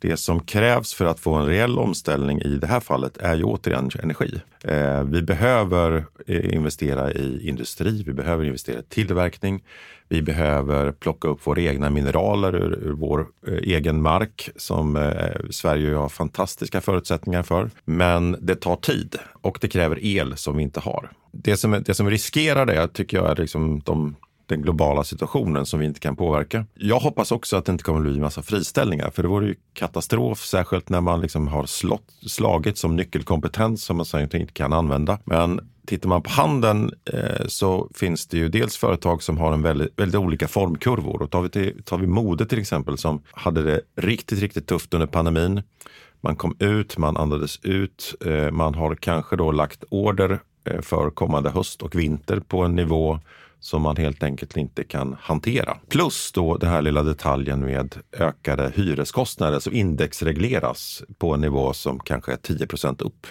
[0.09, 3.43] det som krävs för att få en reell omställning i det här fallet är ju
[3.43, 4.41] återigen energi.
[4.63, 9.63] Eh, vi behöver eh, investera i industri, vi behöver investera i tillverkning,
[10.09, 15.49] vi behöver plocka upp våra egna mineraler ur, ur vår eh, egen mark som eh,
[15.49, 17.69] Sverige har fantastiska förutsättningar för.
[17.85, 21.11] Men det tar tid och det kräver el som vi inte har.
[21.31, 25.79] Det som, det som riskerar det tycker jag är liksom de den globala situationen som
[25.79, 26.65] vi inte kan påverka.
[26.73, 29.55] Jag hoppas också att det inte kommer att bli massa friställningar, för det vore ju
[29.73, 34.73] katastrof, särskilt när man liksom har slått, slagit som nyckelkompetens som man sen inte kan
[34.73, 35.19] använda.
[35.25, 39.61] Men tittar man på handeln eh, så finns det ju dels företag som har en
[39.61, 41.21] väldigt, väldigt olika formkurvor.
[41.21, 44.93] Och tar vi, till, tar vi mode till exempel som hade det riktigt, riktigt tufft
[44.93, 45.61] under pandemin.
[46.21, 51.09] Man kom ut, man andades ut, eh, man har kanske då lagt order eh, för
[51.09, 53.19] kommande höst och vinter på en nivå
[53.59, 55.77] som man helt enkelt inte kan hantera.
[55.89, 61.99] Plus då den här lilla detaljen med ökade hyreskostnader som indexregleras på en nivå som
[61.99, 63.27] kanske är 10% upp.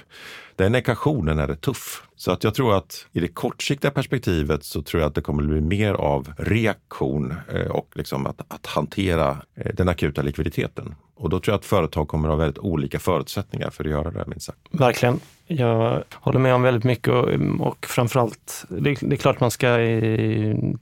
[0.56, 2.02] Den ekvationen är tuff.
[2.16, 5.42] Så att jag tror att i det kortsiktiga perspektivet så tror jag att det kommer
[5.42, 10.94] bli mer av reaktion eh, och liksom att, att hantera eh, den akuta likviditeten.
[11.16, 14.10] Och då tror jag att företag kommer att ha väldigt olika förutsättningar för att göra
[14.10, 14.58] det, minst sagt.
[14.70, 15.20] Verkligen.
[15.46, 17.28] Jag håller med om väldigt mycket och,
[17.60, 20.76] och framförallt, det, det är klart man ska i,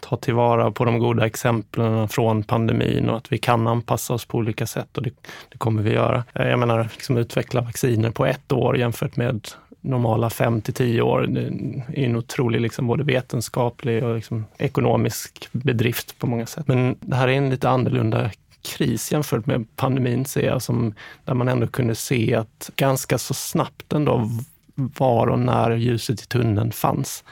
[0.00, 4.38] ta tillvara på de goda exemplen från pandemin och att vi kan anpassa oss på
[4.38, 5.10] olika sätt och det,
[5.48, 6.24] det kommer vi göra.
[6.34, 9.48] Eh, jag menar, liksom utveckla vacciner på ett år jämfört med
[9.80, 11.26] normala fem till tio år.
[11.28, 11.40] Det
[12.02, 16.68] är en otrolig liksom både vetenskaplig och liksom ekonomisk bedrift på många sätt.
[16.68, 18.30] Men det här är en lite annorlunda
[18.62, 20.94] kris jämfört med pandemin ser jag, som,
[21.24, 24.30] där man ändå kunde se att ganska så snabbt ändå
[24.74, 27.24] var och när ljuset i tunneln fanns.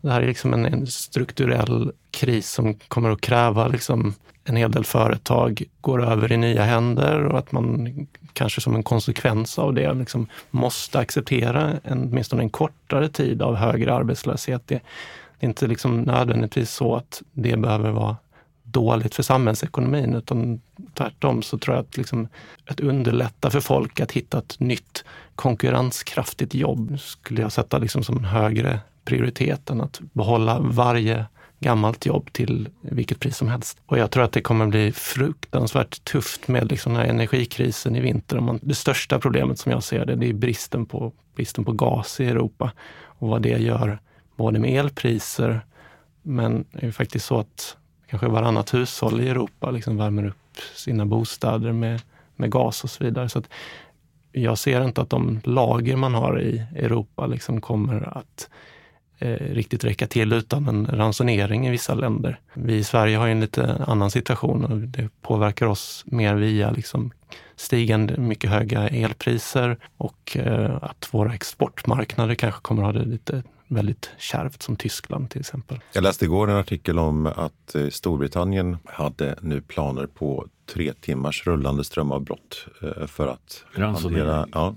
[0.00, 4.14] Det här är liksom en, en strukturell kris som kommer att kräva liksom
[4.44, 8.82] en hel del företag går över i nya händer och att man kanske som en
[8.82, 14.62] konsekvens av det liksom måste acceptera en, åtminstone en kortare tid av högre arbetslöshet.
[14.66, 14.74] Det,
[15.38, 18.16] det är inte liksom nödvändigtvis så att det behöver vara
[18.70, 20.60] dåligt för samhällsekonomin, utan
[20.94, 22.28] tvärtom så tror jag att, liksom,
[22.66, 25.04] att underlätta för folk att hitta ett nytt
[25.34, 31.26] konkurrenskraftigt jobb skulle jag sätta liksom som en högre prioritet än att behålla varje
[31.60, 33.78] gammalt jobb till vilket pris som helst.
[33.86, 38.00] Och jag tror att det kommer bli fruktansvärt tufft med liksom den här energikrisen i
[38.00, 38.58] vinter.
[38.62, 42.24] Det största problemet som jag ser det, det är bristen på, bristen på gas i
[42.24, 43.98] Europa och vad det gör
[44.36, 45.60] både med elpriser,
[46.22, 47.76] men det är faktiskt så att
[48.10, 52.02] kanske varannat hushåll i Europa liksom värmer upp sina bostäder med,
[52.36, 53.28] med gas och så vidare.
[53.28, 53.42] Så
[54.32, 58.50] jag ser inte att de lager man har i Europa liksom kommer att
[59.18, 62.40] eh, riktigt räcka till utan en ransonering i vissa länder.
[62.54, 66.70] Vi i Sverige har ju en lite annan situation och det påverkar oss mer via
[66.70, 67.10] liksom
[67.56, 73.42] stigande mycket höga elpriser och eh, att våra exportmarknader kanske kommer att ha det lite
[73.68, 75.80] väldigt kärvt som Tyskland till exempel.
[75.92, 81.46] Jag läste igår en artikel om att eh, Storbritannien hade nu planer på tre timmars
[81.46, 84.74] rullande strömavbrott eh, för att hantera, ja,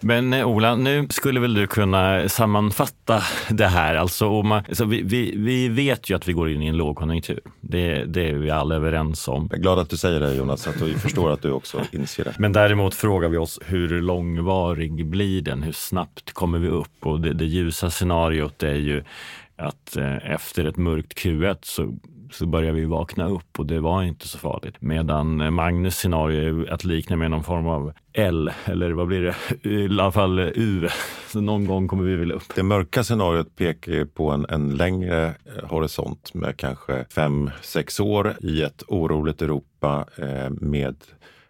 [0.00, 3.94] men eh, Ola, nu skulle väl du kunna sammanfatta det här.
[3.94, 7.40] Alltså, man, alltså vi, vi, vi, vet ju att vi går in i en lågkonjunktur.
[7.60, 9.48] Det, det är vi alla överens om.
[9.50, 12.24] Jag är glad att du säger det Jonas, att vi förstår att du också inser
[12.24, 12.34] det.
[12.38, 15.62] Men däremot frågar vi oss hur långvarig blir den?
[15.62, 17.06] Hur snabbt kommer vi upp?
[17.06, 19.04] Och det, det ljusa scenariot är ju
[19.56, 21.98] att eh, efter ett mörkt Q1 så
[22.30, 24.74] så börjar vi vakna upp och det var inte så farligt.
[24.80, 29.34] Medan Magnus scenario är att likna med någon form av L, eller vad blir det?
[29.70, 30.88] I alla fall U.
[31.28, 32.54] Så någon gång kommer vi väl upp.
[32.54, 38.34] Det mörka scenariot pekar på en, en längre eh, horisont med kanske fem, sex år
[38.40, 40.96] i ett oroligt Europa eh, med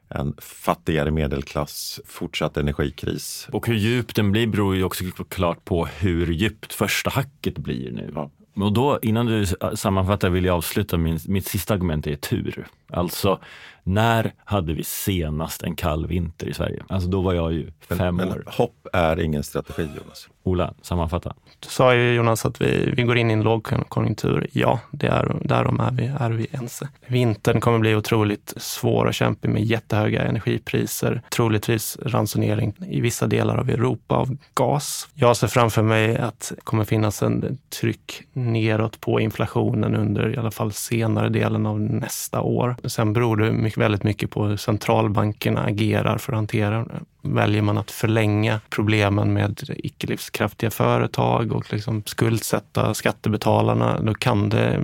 [0.09, 3.49] en fattigare medelklass, fortsatt energikris.
[3.53, 7.93] Och hur djup den blir beror ju också klart på hur djupt första hacket blir
[7.93, 8.13] nu.
[8.15, 8.31] Ja.
[8.55, 12.67] Och då, innan du sammanfattar vill jag avsluta min, mitt sista argument är tur.
[12.91, 13.41] Alltså,
[13.89, 16.83] när hade vi senast en kall vinter i Sverige?
[16.89, 18.43] Alltså då var jag ju fem men, år.
[18.45, 20.29] Men hopp är ingen strategi Jonas.
[20.43, 21.35] Ola, sammanfatta.
[21.61, 24.47] Du sa ju Jonas att vi, vi går in i en lågkonjunktur.
[24.53, 26.89] Ja, det är, därom är vi, är vi ense.
[27.07, 31.23] Vintern kommer bli otroligt svår och kämpig med jättehöga energipriser.
[31.31, 35.09] Troligtvis ransonering i vissa delar av Europa av gas.
[35.15, 40.37] Jag ser framför mig att det kommer finnas en tryck neråt på inflationen under i
[40.37, 42.77] alla fall senare delen av nästa år.
[42.85, 46.87] Sen beror det mycket, väldigt mycket på hur centralbankerna agerar för att hantera
[47.23, 54.83] väljer man att förlänga problemen med icke-livskraftiga företag och liksom skuldsätta skattebetalarna, då kan det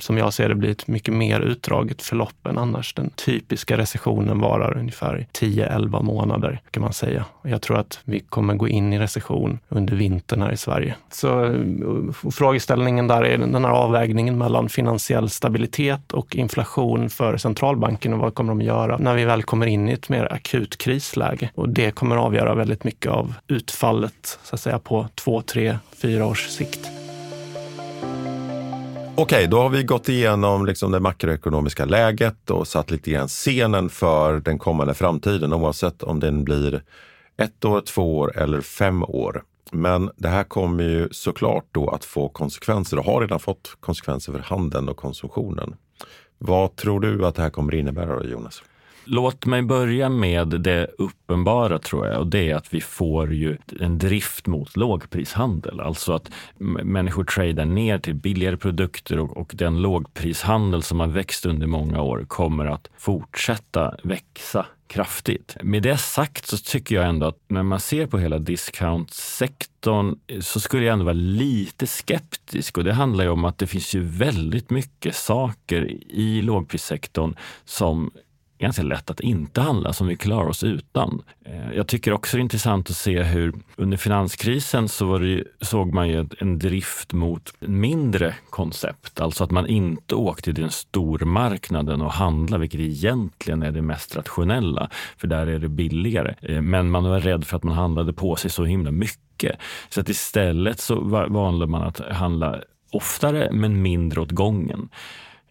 [0.00, 2.94] som jag ser det, blir ett mycket mer utdraget förlopp än annars.
[2.94, 7.24] Den typiska recessionen varar ungefär 10-11 månader kan man säga.
[7.42, 10.94] Jag tror att vi kommer gå in i recession under vintern här i Sverige.
[11.10, 18.12] Så eh, frågeställningen där är den här avvägningen mellan finansiell stabilitet och inflation för centralbanken
[18.12, 20.78] och vad kommer de att göra när vi väl kommer in i ett mer akut
[20.78, 21.50] krisläge?
[21.54, 26.26] Och det kommer avgöra väldigt mycket av utfallet så att säga på två, tre, fyra
[26.26, 27.01] års sikt.
[29.14, 33.28] Okej, okay, då har vi gått igenom liksom det makroekonomiska läget och satt lite grann
[33.28, 36.82] scenen för den kommande framtiden oavsett om den blir
[37.36, 39.42] ett år, två år eller fem år.
[39.72, 44.32] Men det här kommer ju såklart då att få konsekvenser och har redan fått konsekvenser
[44.32, 45.74] för handeln och konsumtionen.
[46.38, 48.62] Vad tror du att det här kommer innebära då, Jonas?
[49.04, 53.56] Låt mig börja med det uppenbara tror jag och det är att vi får ju
[53.80, 55.80] en drift mot lågprishandel.
[55.80, 61.46] Alltså att människor tradar ner till billigare produkter och, och den lågprishandel som har växt
[61.46, 65.56] under många år kommer att fortsätta växa kraftigt.
[65.62, 70.60] Med det sagt så tycker jag ändå att när man ser på hela discountsektorn så
[70.60, 74.00] skulle jag ändå vara lite skeptisk och det handlar ju om att det finns ju
[74.00, 78.10] väldigt mycket saker i lågprissektorn som
[78.62, 81.22] ganska lätt att inte handla som vi klarar oss utan.
[81.44, 85.94] Eh, jag tycker också det är intressant att se hur under finanskrisen så det, såg
[85.94, 92.00] man ju en drift mot mindre koncept, alltså att man inte åkte till den stormarknaden
[92.00, 96.34] och handla, vilket egentligen är det mest rationella, för där är det billigare.
[96.42, 99.56] Eh, men man var rädd för att man handlade på sig så himla mycket.
[99.88, 102.60] Så att istället så valde man att handla
[102.92, 104.88] oftare men mindre åt gången.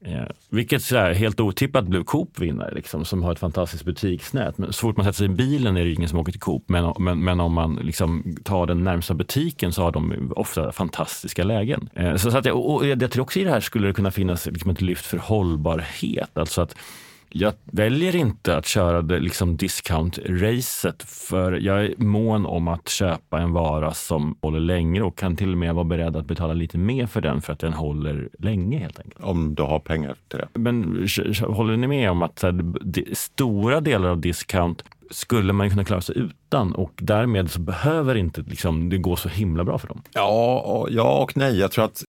[0.06, 4.58] Eh, vilket så här, helt otippat blev Coop vinnare, liksom, som har ett fantastiskt butiksnät.
[4.58, 6.64] Men så fort man sätter sig i bilen är det ingen som åker till Coop.
[6.68, 11.44] Men, men, men om man liksom tar den närmsta butiken så har de ofta fantastiska
[11.44, 11.90] lägen.
[11.94, 14.12] Eh, så, så att jag, och jag tror också i det här skulle det kunna
[14.12, 16.38] finnas liksom ett lyft för hållbarhet.
[16.38, 16.76] Alltså att
[17.34, 23.40] jag väljer inte att köra det liksom discount-racet för jag är mån om att köpa
[23.40, 26.78] en vara som håller längre och kan till och med vara beredd att betala lite
[26.78, 29.24] mer för den för att den håller länge helt enkelt.
[29.24, 30.48] Om du har pengar till det.
[30.60, 31.08] Men
[31.48, 36.18] håller ni med om att här, stora delar av discount skulle man kunna klara sig
[36.18, 40.02] utan och därmed så behöver inte liksom, det gå så himla bra för dem.
[40.14, 41.60] Ja, ja och nej.
[41.60, 42.04] Jag tror att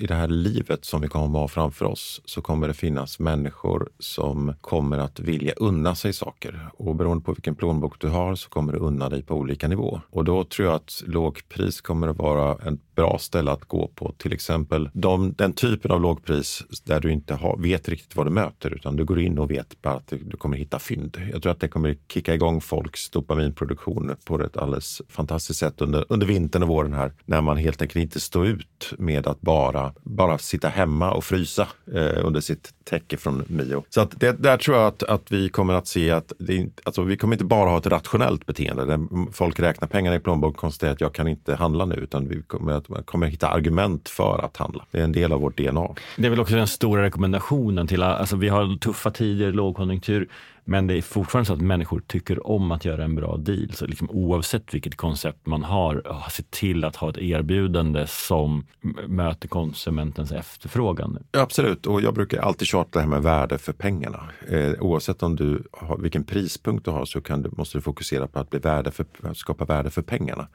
[0.00, 3.18] i det här livet som vi kommer att ha framför oss så kommer det finnas
[3.18, 6.70] människor som kommer att vilja unna sig saker.
[6.74, 10.00] Och beroende på vilken plånbok du har så kommer du unna dig på olika nivå.
[10.10, 14.14] Och då tror jag att lågpris kommer att vara ett bra ställe att gå på.
[14.18, 18.30] Till exempel de, den typen av lågpris där du inte har, vet riktigt vad du
[18.30, 21.16] möter utan du går in och vet bara att du, du kommer hitta fynd.
[21.32, 26.04] Jag tror att det kommer kicka igång folks dopaminproduktion på ett alldeles fantastiskt sätt under,
[26.08, 29.89] under vintern och våren här när man helt enkelt inte står ut med att bara
[30.02, 33.84] bara sitta hemma och frysa eh, under sitt täcke från Mio.
[33.90, 37.02] Så att det, där tror jag att, att vi kommer att se att det, alltså
[37.02, 40.60] vi kommer inte bara ha ett rationellt beteende där folk räknar pengarna i plånboken och
[40.60, 44.44] konstaterar att jag kan inte handla nu utan vi kommer att, kommer hitta argument för
[44.44, 44.84] att handla.
[44.90, 45.88] Det är en del av vårt DNA.
[46.16, 50.28] Det är väl också den stora rekommendationen till, alltså vi har tuffa tider, lågkonjunktur.
[50.64, 53.72] Men det är fortfarande så att människor tycker om att göra en bra deal.
[53.72, 58.66] Så liksom oavsett vilket koncept man har, eh, se till att ha ett erbjudande som
[59.08, 61.18] möter konsumentens efterfrågan.
[61.30, 64.28] Absolut, och jag brukar alltid tjata det här med värde för pengarna.
[64.48, 68.26] Eh, oavsett om du har, vilken prispunkt du har så kan du, måste du fokusera
[68.26, 70.48] på att, bli värde för, att skapa värde för pengarna.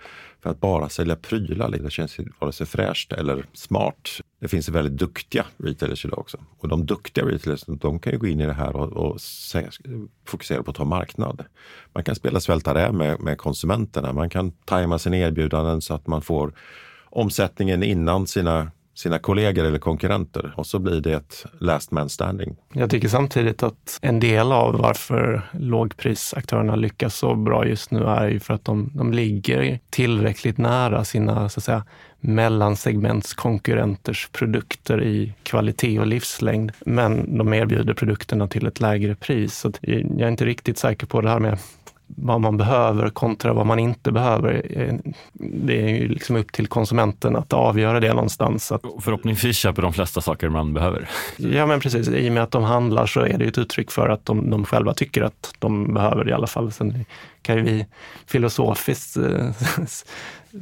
[0.46, 4.10] För att bara sälja prylar, det känns vare sig fräscht eller smart.
[4.40, 6.38] Det finns väldigt duktiga retailers idag också.
[6.60, 9.18] Och de duktiga retailers de kan ju gå in i det här och, och
[10.26, 11.46] fokusera på att ta marknad.
[11.94, 14.14] Man kan spela svälta räv med, med konsumenterna.
[14.14, 16.54] Man kan tajma sina erbjudanden så att man får
[17.06, 22.56] omsättningen innan sina sina kollegor eller konkurrenter och så blir det ett last man standing.
[22.74, 28.28] Jag tycker samtidigt att en del av varför lågprisaktörerna lyckas så bra just nu är
[28.28, 31.84] ju för att de, de ligger tillräckligt nära sina så att säga,
[32.20, 36.72] mellansegmentskonkurrenters produkter i kvalitet och livslängd.
[36.86, 39.58] Men de erbjuder produkterna till ett lägre pris.
[39.58, 41.58] Så jag är inte riktigt säker på det här med
[42.08, 44.62] vad man behöver kontra vad man inte behöver.
[45.34, 48.72] Det är ju liksom upp till konsumenten att avgöra det någonstans.
[48.72, 51.10] Att, Förhoppningsvis köper de flesta saker man behöver.
[51.38, 52.08] Ja, men precis.
[52.08, 54.66] I och med att de handlar så är det ett uttryck för att de, de
[54.66, 56.72] själva tycker att de behöver det i alla fall.
[56.72, 57.06] Sen
[57.42, 57.86] kan ju vi
[58.26, 59.52] filosofiskt eh,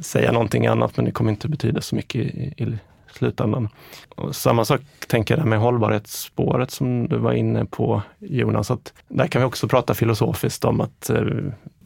[0.02, 2.78] säga någonting annat, men det kommer inte betyda så mycket i, i
[3.16, 3.68] slutändan.
[4.08, 9.26] Och samma sak tänker jag med hållbarhetsspåret som du var inne på Jonas, att där
[9.26, 11.22] kan vi också prata filosofiskt om att eh,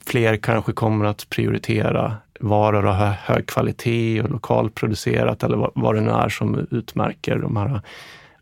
[0.07, 6.11] fler kanske kommer att prioritera varor av hög kvalitet och lokalproducerat eller vad det nu
[6.11, 7.81] är som utmärker de här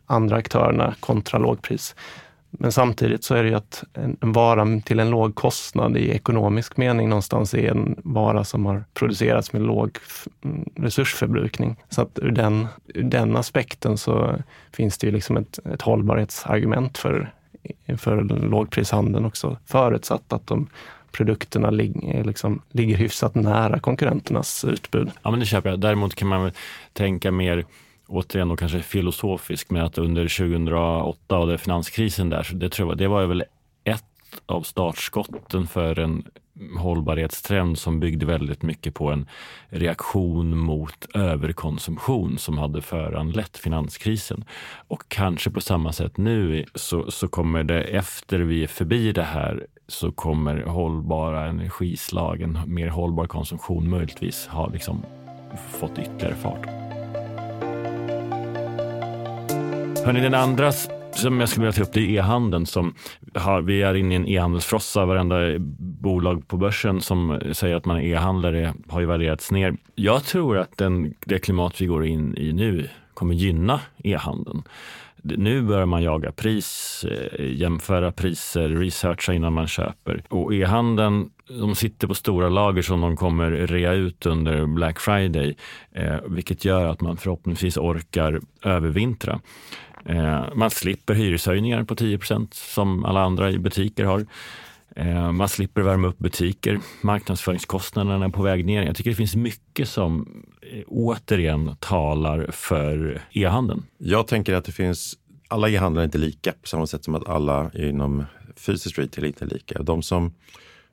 [0.05, 1.95] andra aktörerna kontra lågpris.
[2.51, 6.09] Men samtidigt så är det ju att en, en vara till en låg kostnad i
[6.09, 9.97] ekonomisk mening någonstans är en vara som har producerats med låg
[10.43, 11.75] mm, resursförbrukning.
[11.89, 14.35] Så att ur den, ur den aspekten så
[14.71, 17.33] finns det ju liksom ett, ett hållbarhetsargument för,
[17.97, 20.67] för lågprishandeln också, förutsatt att de
[21.11, 25.11] produkterna lig, eh, liksom, ligger hyfsat nära konkurrenternas utbud.
[25.23, 25.79] Ja, men det köper jag.
[25.79, 26.51] Däremot kan man
[26.93, 27.65] tänka mer
[28.07, 32.97] återigen och kanske filosofisk med att under 2008 och det finanskrisen där, det, tror jag,
[32.97, 33.43] det var väl
[33.83, 34.03] ett
[34.45, 36.23] av startskotten för en
[36.77, 39.27] hållbarhetstrend som byggde väldigt mycket på en
[39.69, 44.45] reaktion mot överkonsumtion som hade föranlett finanskrisen.
[44.87, 49.23] Och kanske på samma sätt nu så, så kommer det efter vi är förbi det
[49.23, 55.05] här så kommer hållbara energislagen, mer hållbar konsumtion möjligtvis ha liksom
[55.79, 56.86] fått ytterligare fart.
[60.07, 60.71] Hörrni, den andra
[61.11, 62.65] som jag skulle vilja ta upp det är e-handeln.
[62.65, 62.93] Som
[63.35, 65.05] har, vi är inne i en e-handelsfrossa.
[65.05, 65.35] Varenda
[65.79, 69.77] bolag på börsen som säger att man är e-handlare har ju värderats ner.
[69.95, 74.63] Jag tror att den, det klimat vi går in i nu kommer gynna e-handeln.
[75.21, 80.23] Nu börjar man jaga pris, eh, jämföra priser, researcha innan man köper.
[80.29, 85.55] Och e-handeln, de sitter på stora lager som de kommer rea ut under Black Friday,
[85.91, 89.39] eh, vilket gör att man förhoppningsvis orkar övervintra.
[90.07, 94.25] Eh, man slipper hyreshöjningar på 10% som alla andra i butiker har.
[94.95, 96.79] Eh, man slipper värma upp butiker.
[97.01, 98.83] Marknadsföringskostnaderna är på väg ner.
[98.83, 103.85] Jag tycker det finns mycket som eh, återigen talar för e-handeln.
[103.97, 107.29] Jag tänker att det finns alla e-handlare är inte lika på samma sätt som att
[107.29, 109.83] alla inom fysisk retail inte är lika.
[109.83, 110.33] De som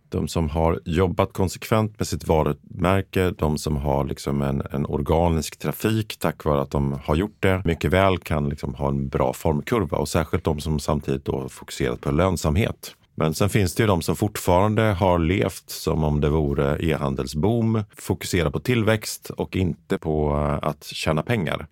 [0.08, 5.58] de som har jobbat konsekvent med sitt varumärke, de som har liksom en, en, organisk
[5.58, 9.32] trafik tack vare att de har gjort det, mycket väl kan liksom ha en bra
[9.32, 12.94] formkurva och särskilt de som samtidigt då fokuserat på lönsamhet.
[13.14, 17.84] Men sen finns det ju de som fortfarande har levt som om det vore e-handelsboom,
[17.96, 21.66] fokuserar på tillväxt och inte på eh, att tjäna pengar.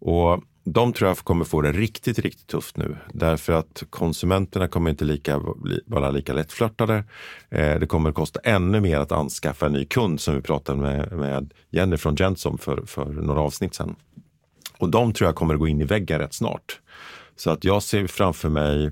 [0.00, 0.42] Och
[0.72, 2.96] de tror jag kommer få det riktigt, riktigt tufft nu.
[3.12, 5.40] Därför att konsumenterna kommer inte lika,
[5.86, 7.04] vara lika lättflörtade.
[7.50, 11.12] Eh, det kommer kosta ännu mer att anskaffa en ny kund som vi pratade med,
[11.12, 13.96] med Jenny från Gentsom för, för några avsnitt sedan.
[14.78, 16.80] Och de tror jag kommer gå in i väggen rätt snart.
[17.40, 18.90] Så att jag ser framför mig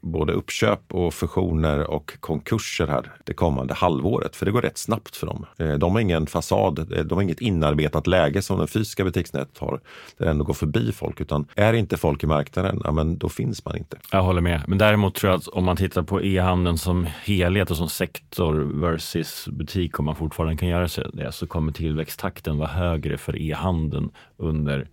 [0.00, 4.36] både uppköp och fusioner och konkurser här det kommande halvåret.
[4.36, 5.46] För det går rätt snabbt för dem.
[5.58, 9.58] Eh, de har ingen fasad, eh, de har inget inarbetat läge som den fysiska butiksnätet
[9.58, 9.80] har.
[10.18, 11.20] Där det ändå går förbi folk.
[11.20, 13.96] Utan är inte folk i marknaden, ja, men då finns man inte.
[14.12, 14.62] Jag håller med.
[14.66, 18.54] Men däremot tror jag att om man tittar på e-handeln som helhet och som sektor
[18.80, 24.10] versus butik, om man fortfarande kan göra det, så kommer tillväxttakten vara högre för e-handeln
[24.36, 24.88] under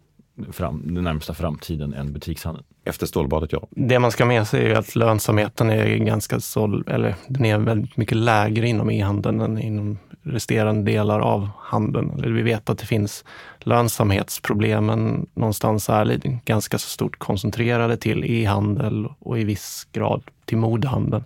[0.52, 2.66] fram, den närmsta framtiden än butikshandeln.
[2.88, 3.68] Efter stålbadet, ja.
[3.70, 7.98] Det man ska med sig är att lönsamheten är ganska så, eller den är väldigt
[7.98, 12.22] mycket lägre inom e-handeln än inom resterande delar av handeln.
[12.36, 13.26] Vi vet att det finns
[13.60, 21.24] lönsamhetsproblemen någonstans är ganska så stort koncentrerade till e-handel och i viss grad till modehandeln.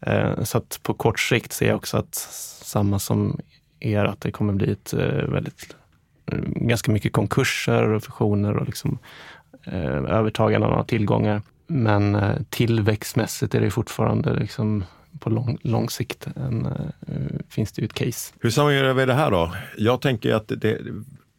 [0.00, 2.14] Eh, så att på kort sikt ser jag också att
[2.62, 3.40] samma som
[3.80, 5.76] er, att det kommer bli ett eh, väldigt
[6.26, 8.98] eh, ganska mycket konkurser och fusioner och liksom,
[9.66, 11.42] Eh, övertaganden av tillgångar.
[11.66, 14.84] Men eh, tillväxtmässigt är det fortfarande liksom,
[15.20, 18.34] på lång, lång sikt en, eh, finns det ju ett case.
[18.40, 19.52] Hur sammanfattar vi det här då?
[19.76, 20.78] Jag tänker att det,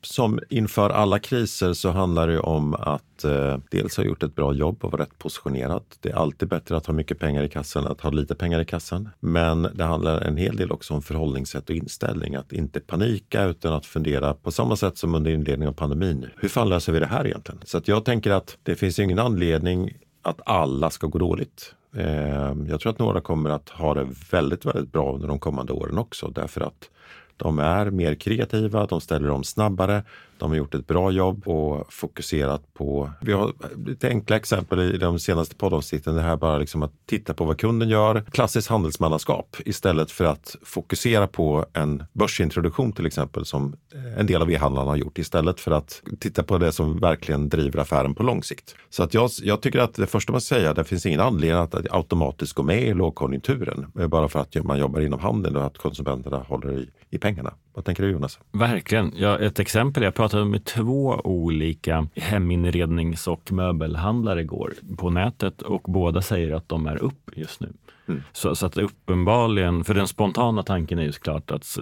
[0.06, 4.54] som inför alla kriser så handlar det om att eh, dels ha gjort ett bra
[4.54, 5.84] jobb och vara rätt positionerad.
[6.00, 8.60] Det är alltid bättre att ha mycket pengar i kassan än att ha lite pengar
[8.60, 9.10] i kassan.
[9.20, 12.36] Men det handlar en hel del också om förhållningssätt och inställning.
[12.36, 16.26] Att inte panika utan att fundera på samma sätt som under inledningen av pandemin.
[16.38, 17.62] Hur fan löser vi det här egentligen?
[17.64, 21.74] Så att jag tänker att det finns ingen anledning att alla ska gå dåligt.
[21.96, 25.74] Eh, jag tror att några kommer att ha det väldigt, väldigt bra under de kommande
[25.74, 26.90] åren också därför att
[27.38, 30.04] de är mer kreativa, de ställer om snabbare,
[30.38, 33.10] de har gjort ett bra jobb och fokuserat på...
[33.22, 33.54] Vi har
[33.86, 36.16] lite enkla exempel i de senaste poddavsnitten.
[36.16, 38.24] Det här bara liksom att titta på vad kunden gör.
[38.32, 43.76] Klassiskt handelsmannaskap istället för att fokusera på en börsintroduktion till exempel som
[44.18, 47.80] en del av e-handlarna har gjort istället för att titta på det som verkligen driver
[47.80, 48.76] affären på lång sikt.
[48.90, 51.76] Så att jag, jag tycker att det första man säger, det finns ingen anledning att
[51.92, 56.38] automatiskt gå med i lågkonjunkturen bara för att man jobbar inom handeln och att konsumenterna
[56.38, 57.54] håller i, i pengarna.
[57.74, 58.40] Vad tänker du Jonas?
[58.52, 59.14] Verkligen.
[59.16, 65.82] Ja, ett exempel, jag pratade med två olika heminrednings och möbelhandlare igår på nätet och
[65.82, 67.74] båda säger att de är upp just nu.
[68.08, 68.24] Mm.
[68.32, 71.78] Så, så, att uppenbarligen, för den spontana tanken är ju såklart att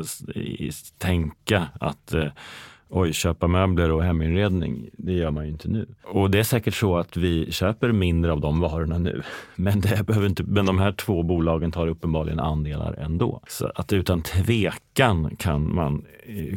[0.97, 2.27] tänka att eh,
[2.93, 5.87] oj, köpa möbler och heminredning, det gör man ju inte nu.
[6.03, 9.21] Och det är säkert så att vi köper mindre av de varorna nu.
[9.55, 13.41] Men, det behöver inte, men de här två bolagen tar uppenbarligen andelar ändå.
[13.47, 16.05] Så att utan tvekan kan man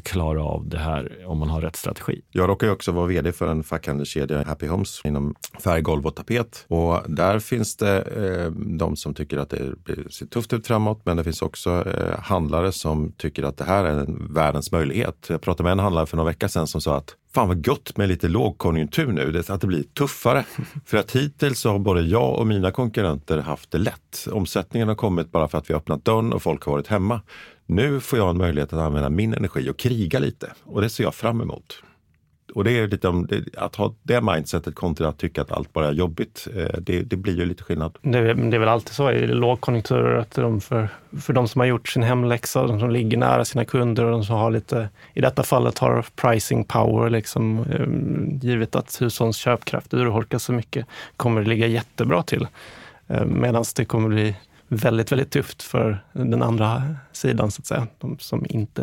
[0.04, 2.22] klara av det här om man har rätt strategi.
[2.30, 6.16] Jag råkar ju också vara vd för en fackhandelskedja, Happy Homes, inom färg, golv och
[6.16, 6.64] tapet.
[6.68, 11.16] Och där finns det eh, de som tycker att det ser tufft ut framåt, men
[11.16, 15.26] det finns också eh, handlare som tycker att det här är en världens möjlighet.
[15.28, 17.96] Jag pratade med en handlare för några vecka sedan som sa att fan vad gött
[17.96, 20.44] med lite lågkonjunktur nu, att det blir tuffare.
[20.84, 24.28] För att hittills så har både jag och mina konkurrenter haft det lätt.
[24.32, 27.20] Omsättningen har kommit bara för att vi har öppnat dörren och folk har varit hemma.
[27.66, 31.04] Nu får jag en möjlighet att använda min energi och kriga lite och det ser
[31.04, 31.82] jag fram emot
[32.56, 35.88] och det är lite om, att ha det mindsetet kontra att tycka att allt bara
[35.88, 36.48] är jobbigt.
[36.56, 37.98] Eh, det, det blir ju lite skillnad.
[38.02, 40.88] Det är, det är väl alltid så i lågkonjunkturer att de för,
[41.20, 44.24] för de som har gjort sin hemläxa, de som ligger nära sina kunder och de
[44.24, 49.94] som har lite, i detta fallet har pricing power, liksom, eh, givet att hushållens köpkraft
[49.94, 50.86] urholkas så mycket,
[51.16, 52.46] kommer det ligga jättebra till.
[53.06, 54.34] Eh, Medan det kommer bli
[54.68, 57.86] väldigt, väldigt tufft för den andra sidan, så att säga.
[57.98, 58.82] De som inte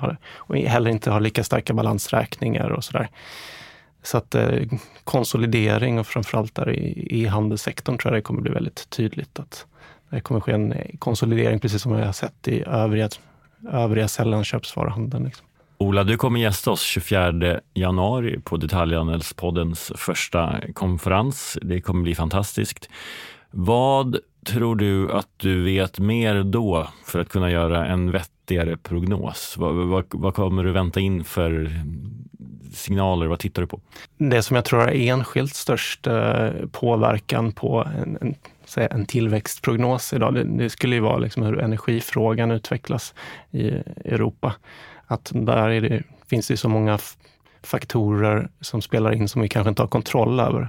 [0.00, 3.08] har, och heller inte har lika starka balansräkningar och sådär.
[4.02, 4.62] Så att eh,
[5.04, 9.66] konsolidering och framförallt där i, i handelssektorn tror jag det kommer bli väldigt tydligt att
[10.10, 13.08] det kommer ske en konsolidering, precis som vi har sett i övriga,
[13.70, 15.24] övriga sällanköpsvaruhandeln.
[15.24, 15.46] Liksom.
[15.78, 21.58] Ola, du kommer gästa oss 24 januari på Detaljhandelspoddens första konferens.
[21.62, 22.88] Det kommer bli fantastiskt.
[23.50, 29.54] Vad tror du att du vet mer då för att kunna göra en vettigare prognos?
[29.58, 31.70] Vad, vad, vad kommer du vänta in för
[32.72, 33.26] signaler?
[33.26, 33.80] Vad tittar du på?
[34.18, 38.34] Det som jag tror är enskilt störst eh, påverkan på en, en,
[38.90, 43.14] en tillväxtprognos idag, det, det skulle ju vara liksom hur energifrågan utvecklas
[43.50, 43.68] i
[44.04, 44.54] Europa.
[45.06, 46.98] Att där det, finns det så många
[47.62, 50.68] faktorer som spelar in som vi kanske inte har kontroll över.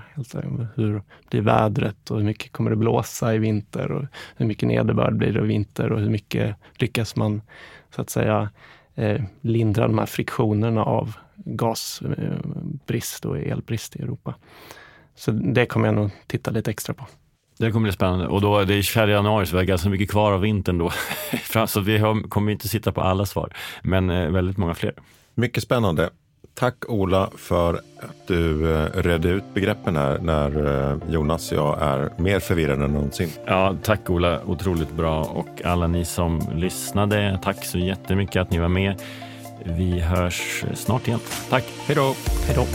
[0.76, 5.16] Hur blir vädret och hur mycket kommer det blåsa i vinter och hur mycket nederbörd
[5.16, 7.42] blir det i vinter och hur mycket lyckas man
[7.96, 8.50] så att säga
[8.96, 14.36] eh, lindra de här friktionerna av gasbrist och elbrist i Europa.
[15.16, 17.06] Så det kommer jag nog titta lite extra på.
[17.58, 18.28] Det kommer bli spännande.
[18.28, 20.92] Och då, det är 24 januari så vi har ganska mycket kvar av vintern då.
[21.68, 24.94] så vi kommer inte sitta på alla svar, men eh, väldigt många fler.
[25.36, 26.10] Mycket spännande.
[26.56, 31.82] Tack Ola för att du eh, redde ut begreppen här när eh, Jonas och jag
[31.82, 33.30] är mer förvirrade än någonsin.
[33.46, 35.24] Ja, tack Ola, otroligt bra.
[35.24, 39.02] Och alla ni som lyssnade, tack så jättemycket att ni var med.
[39.64, 41.20] Vi hörs snart igen.
[41.50, 42.16] Tack, hej då!
[42.48, 42.66] Hej då!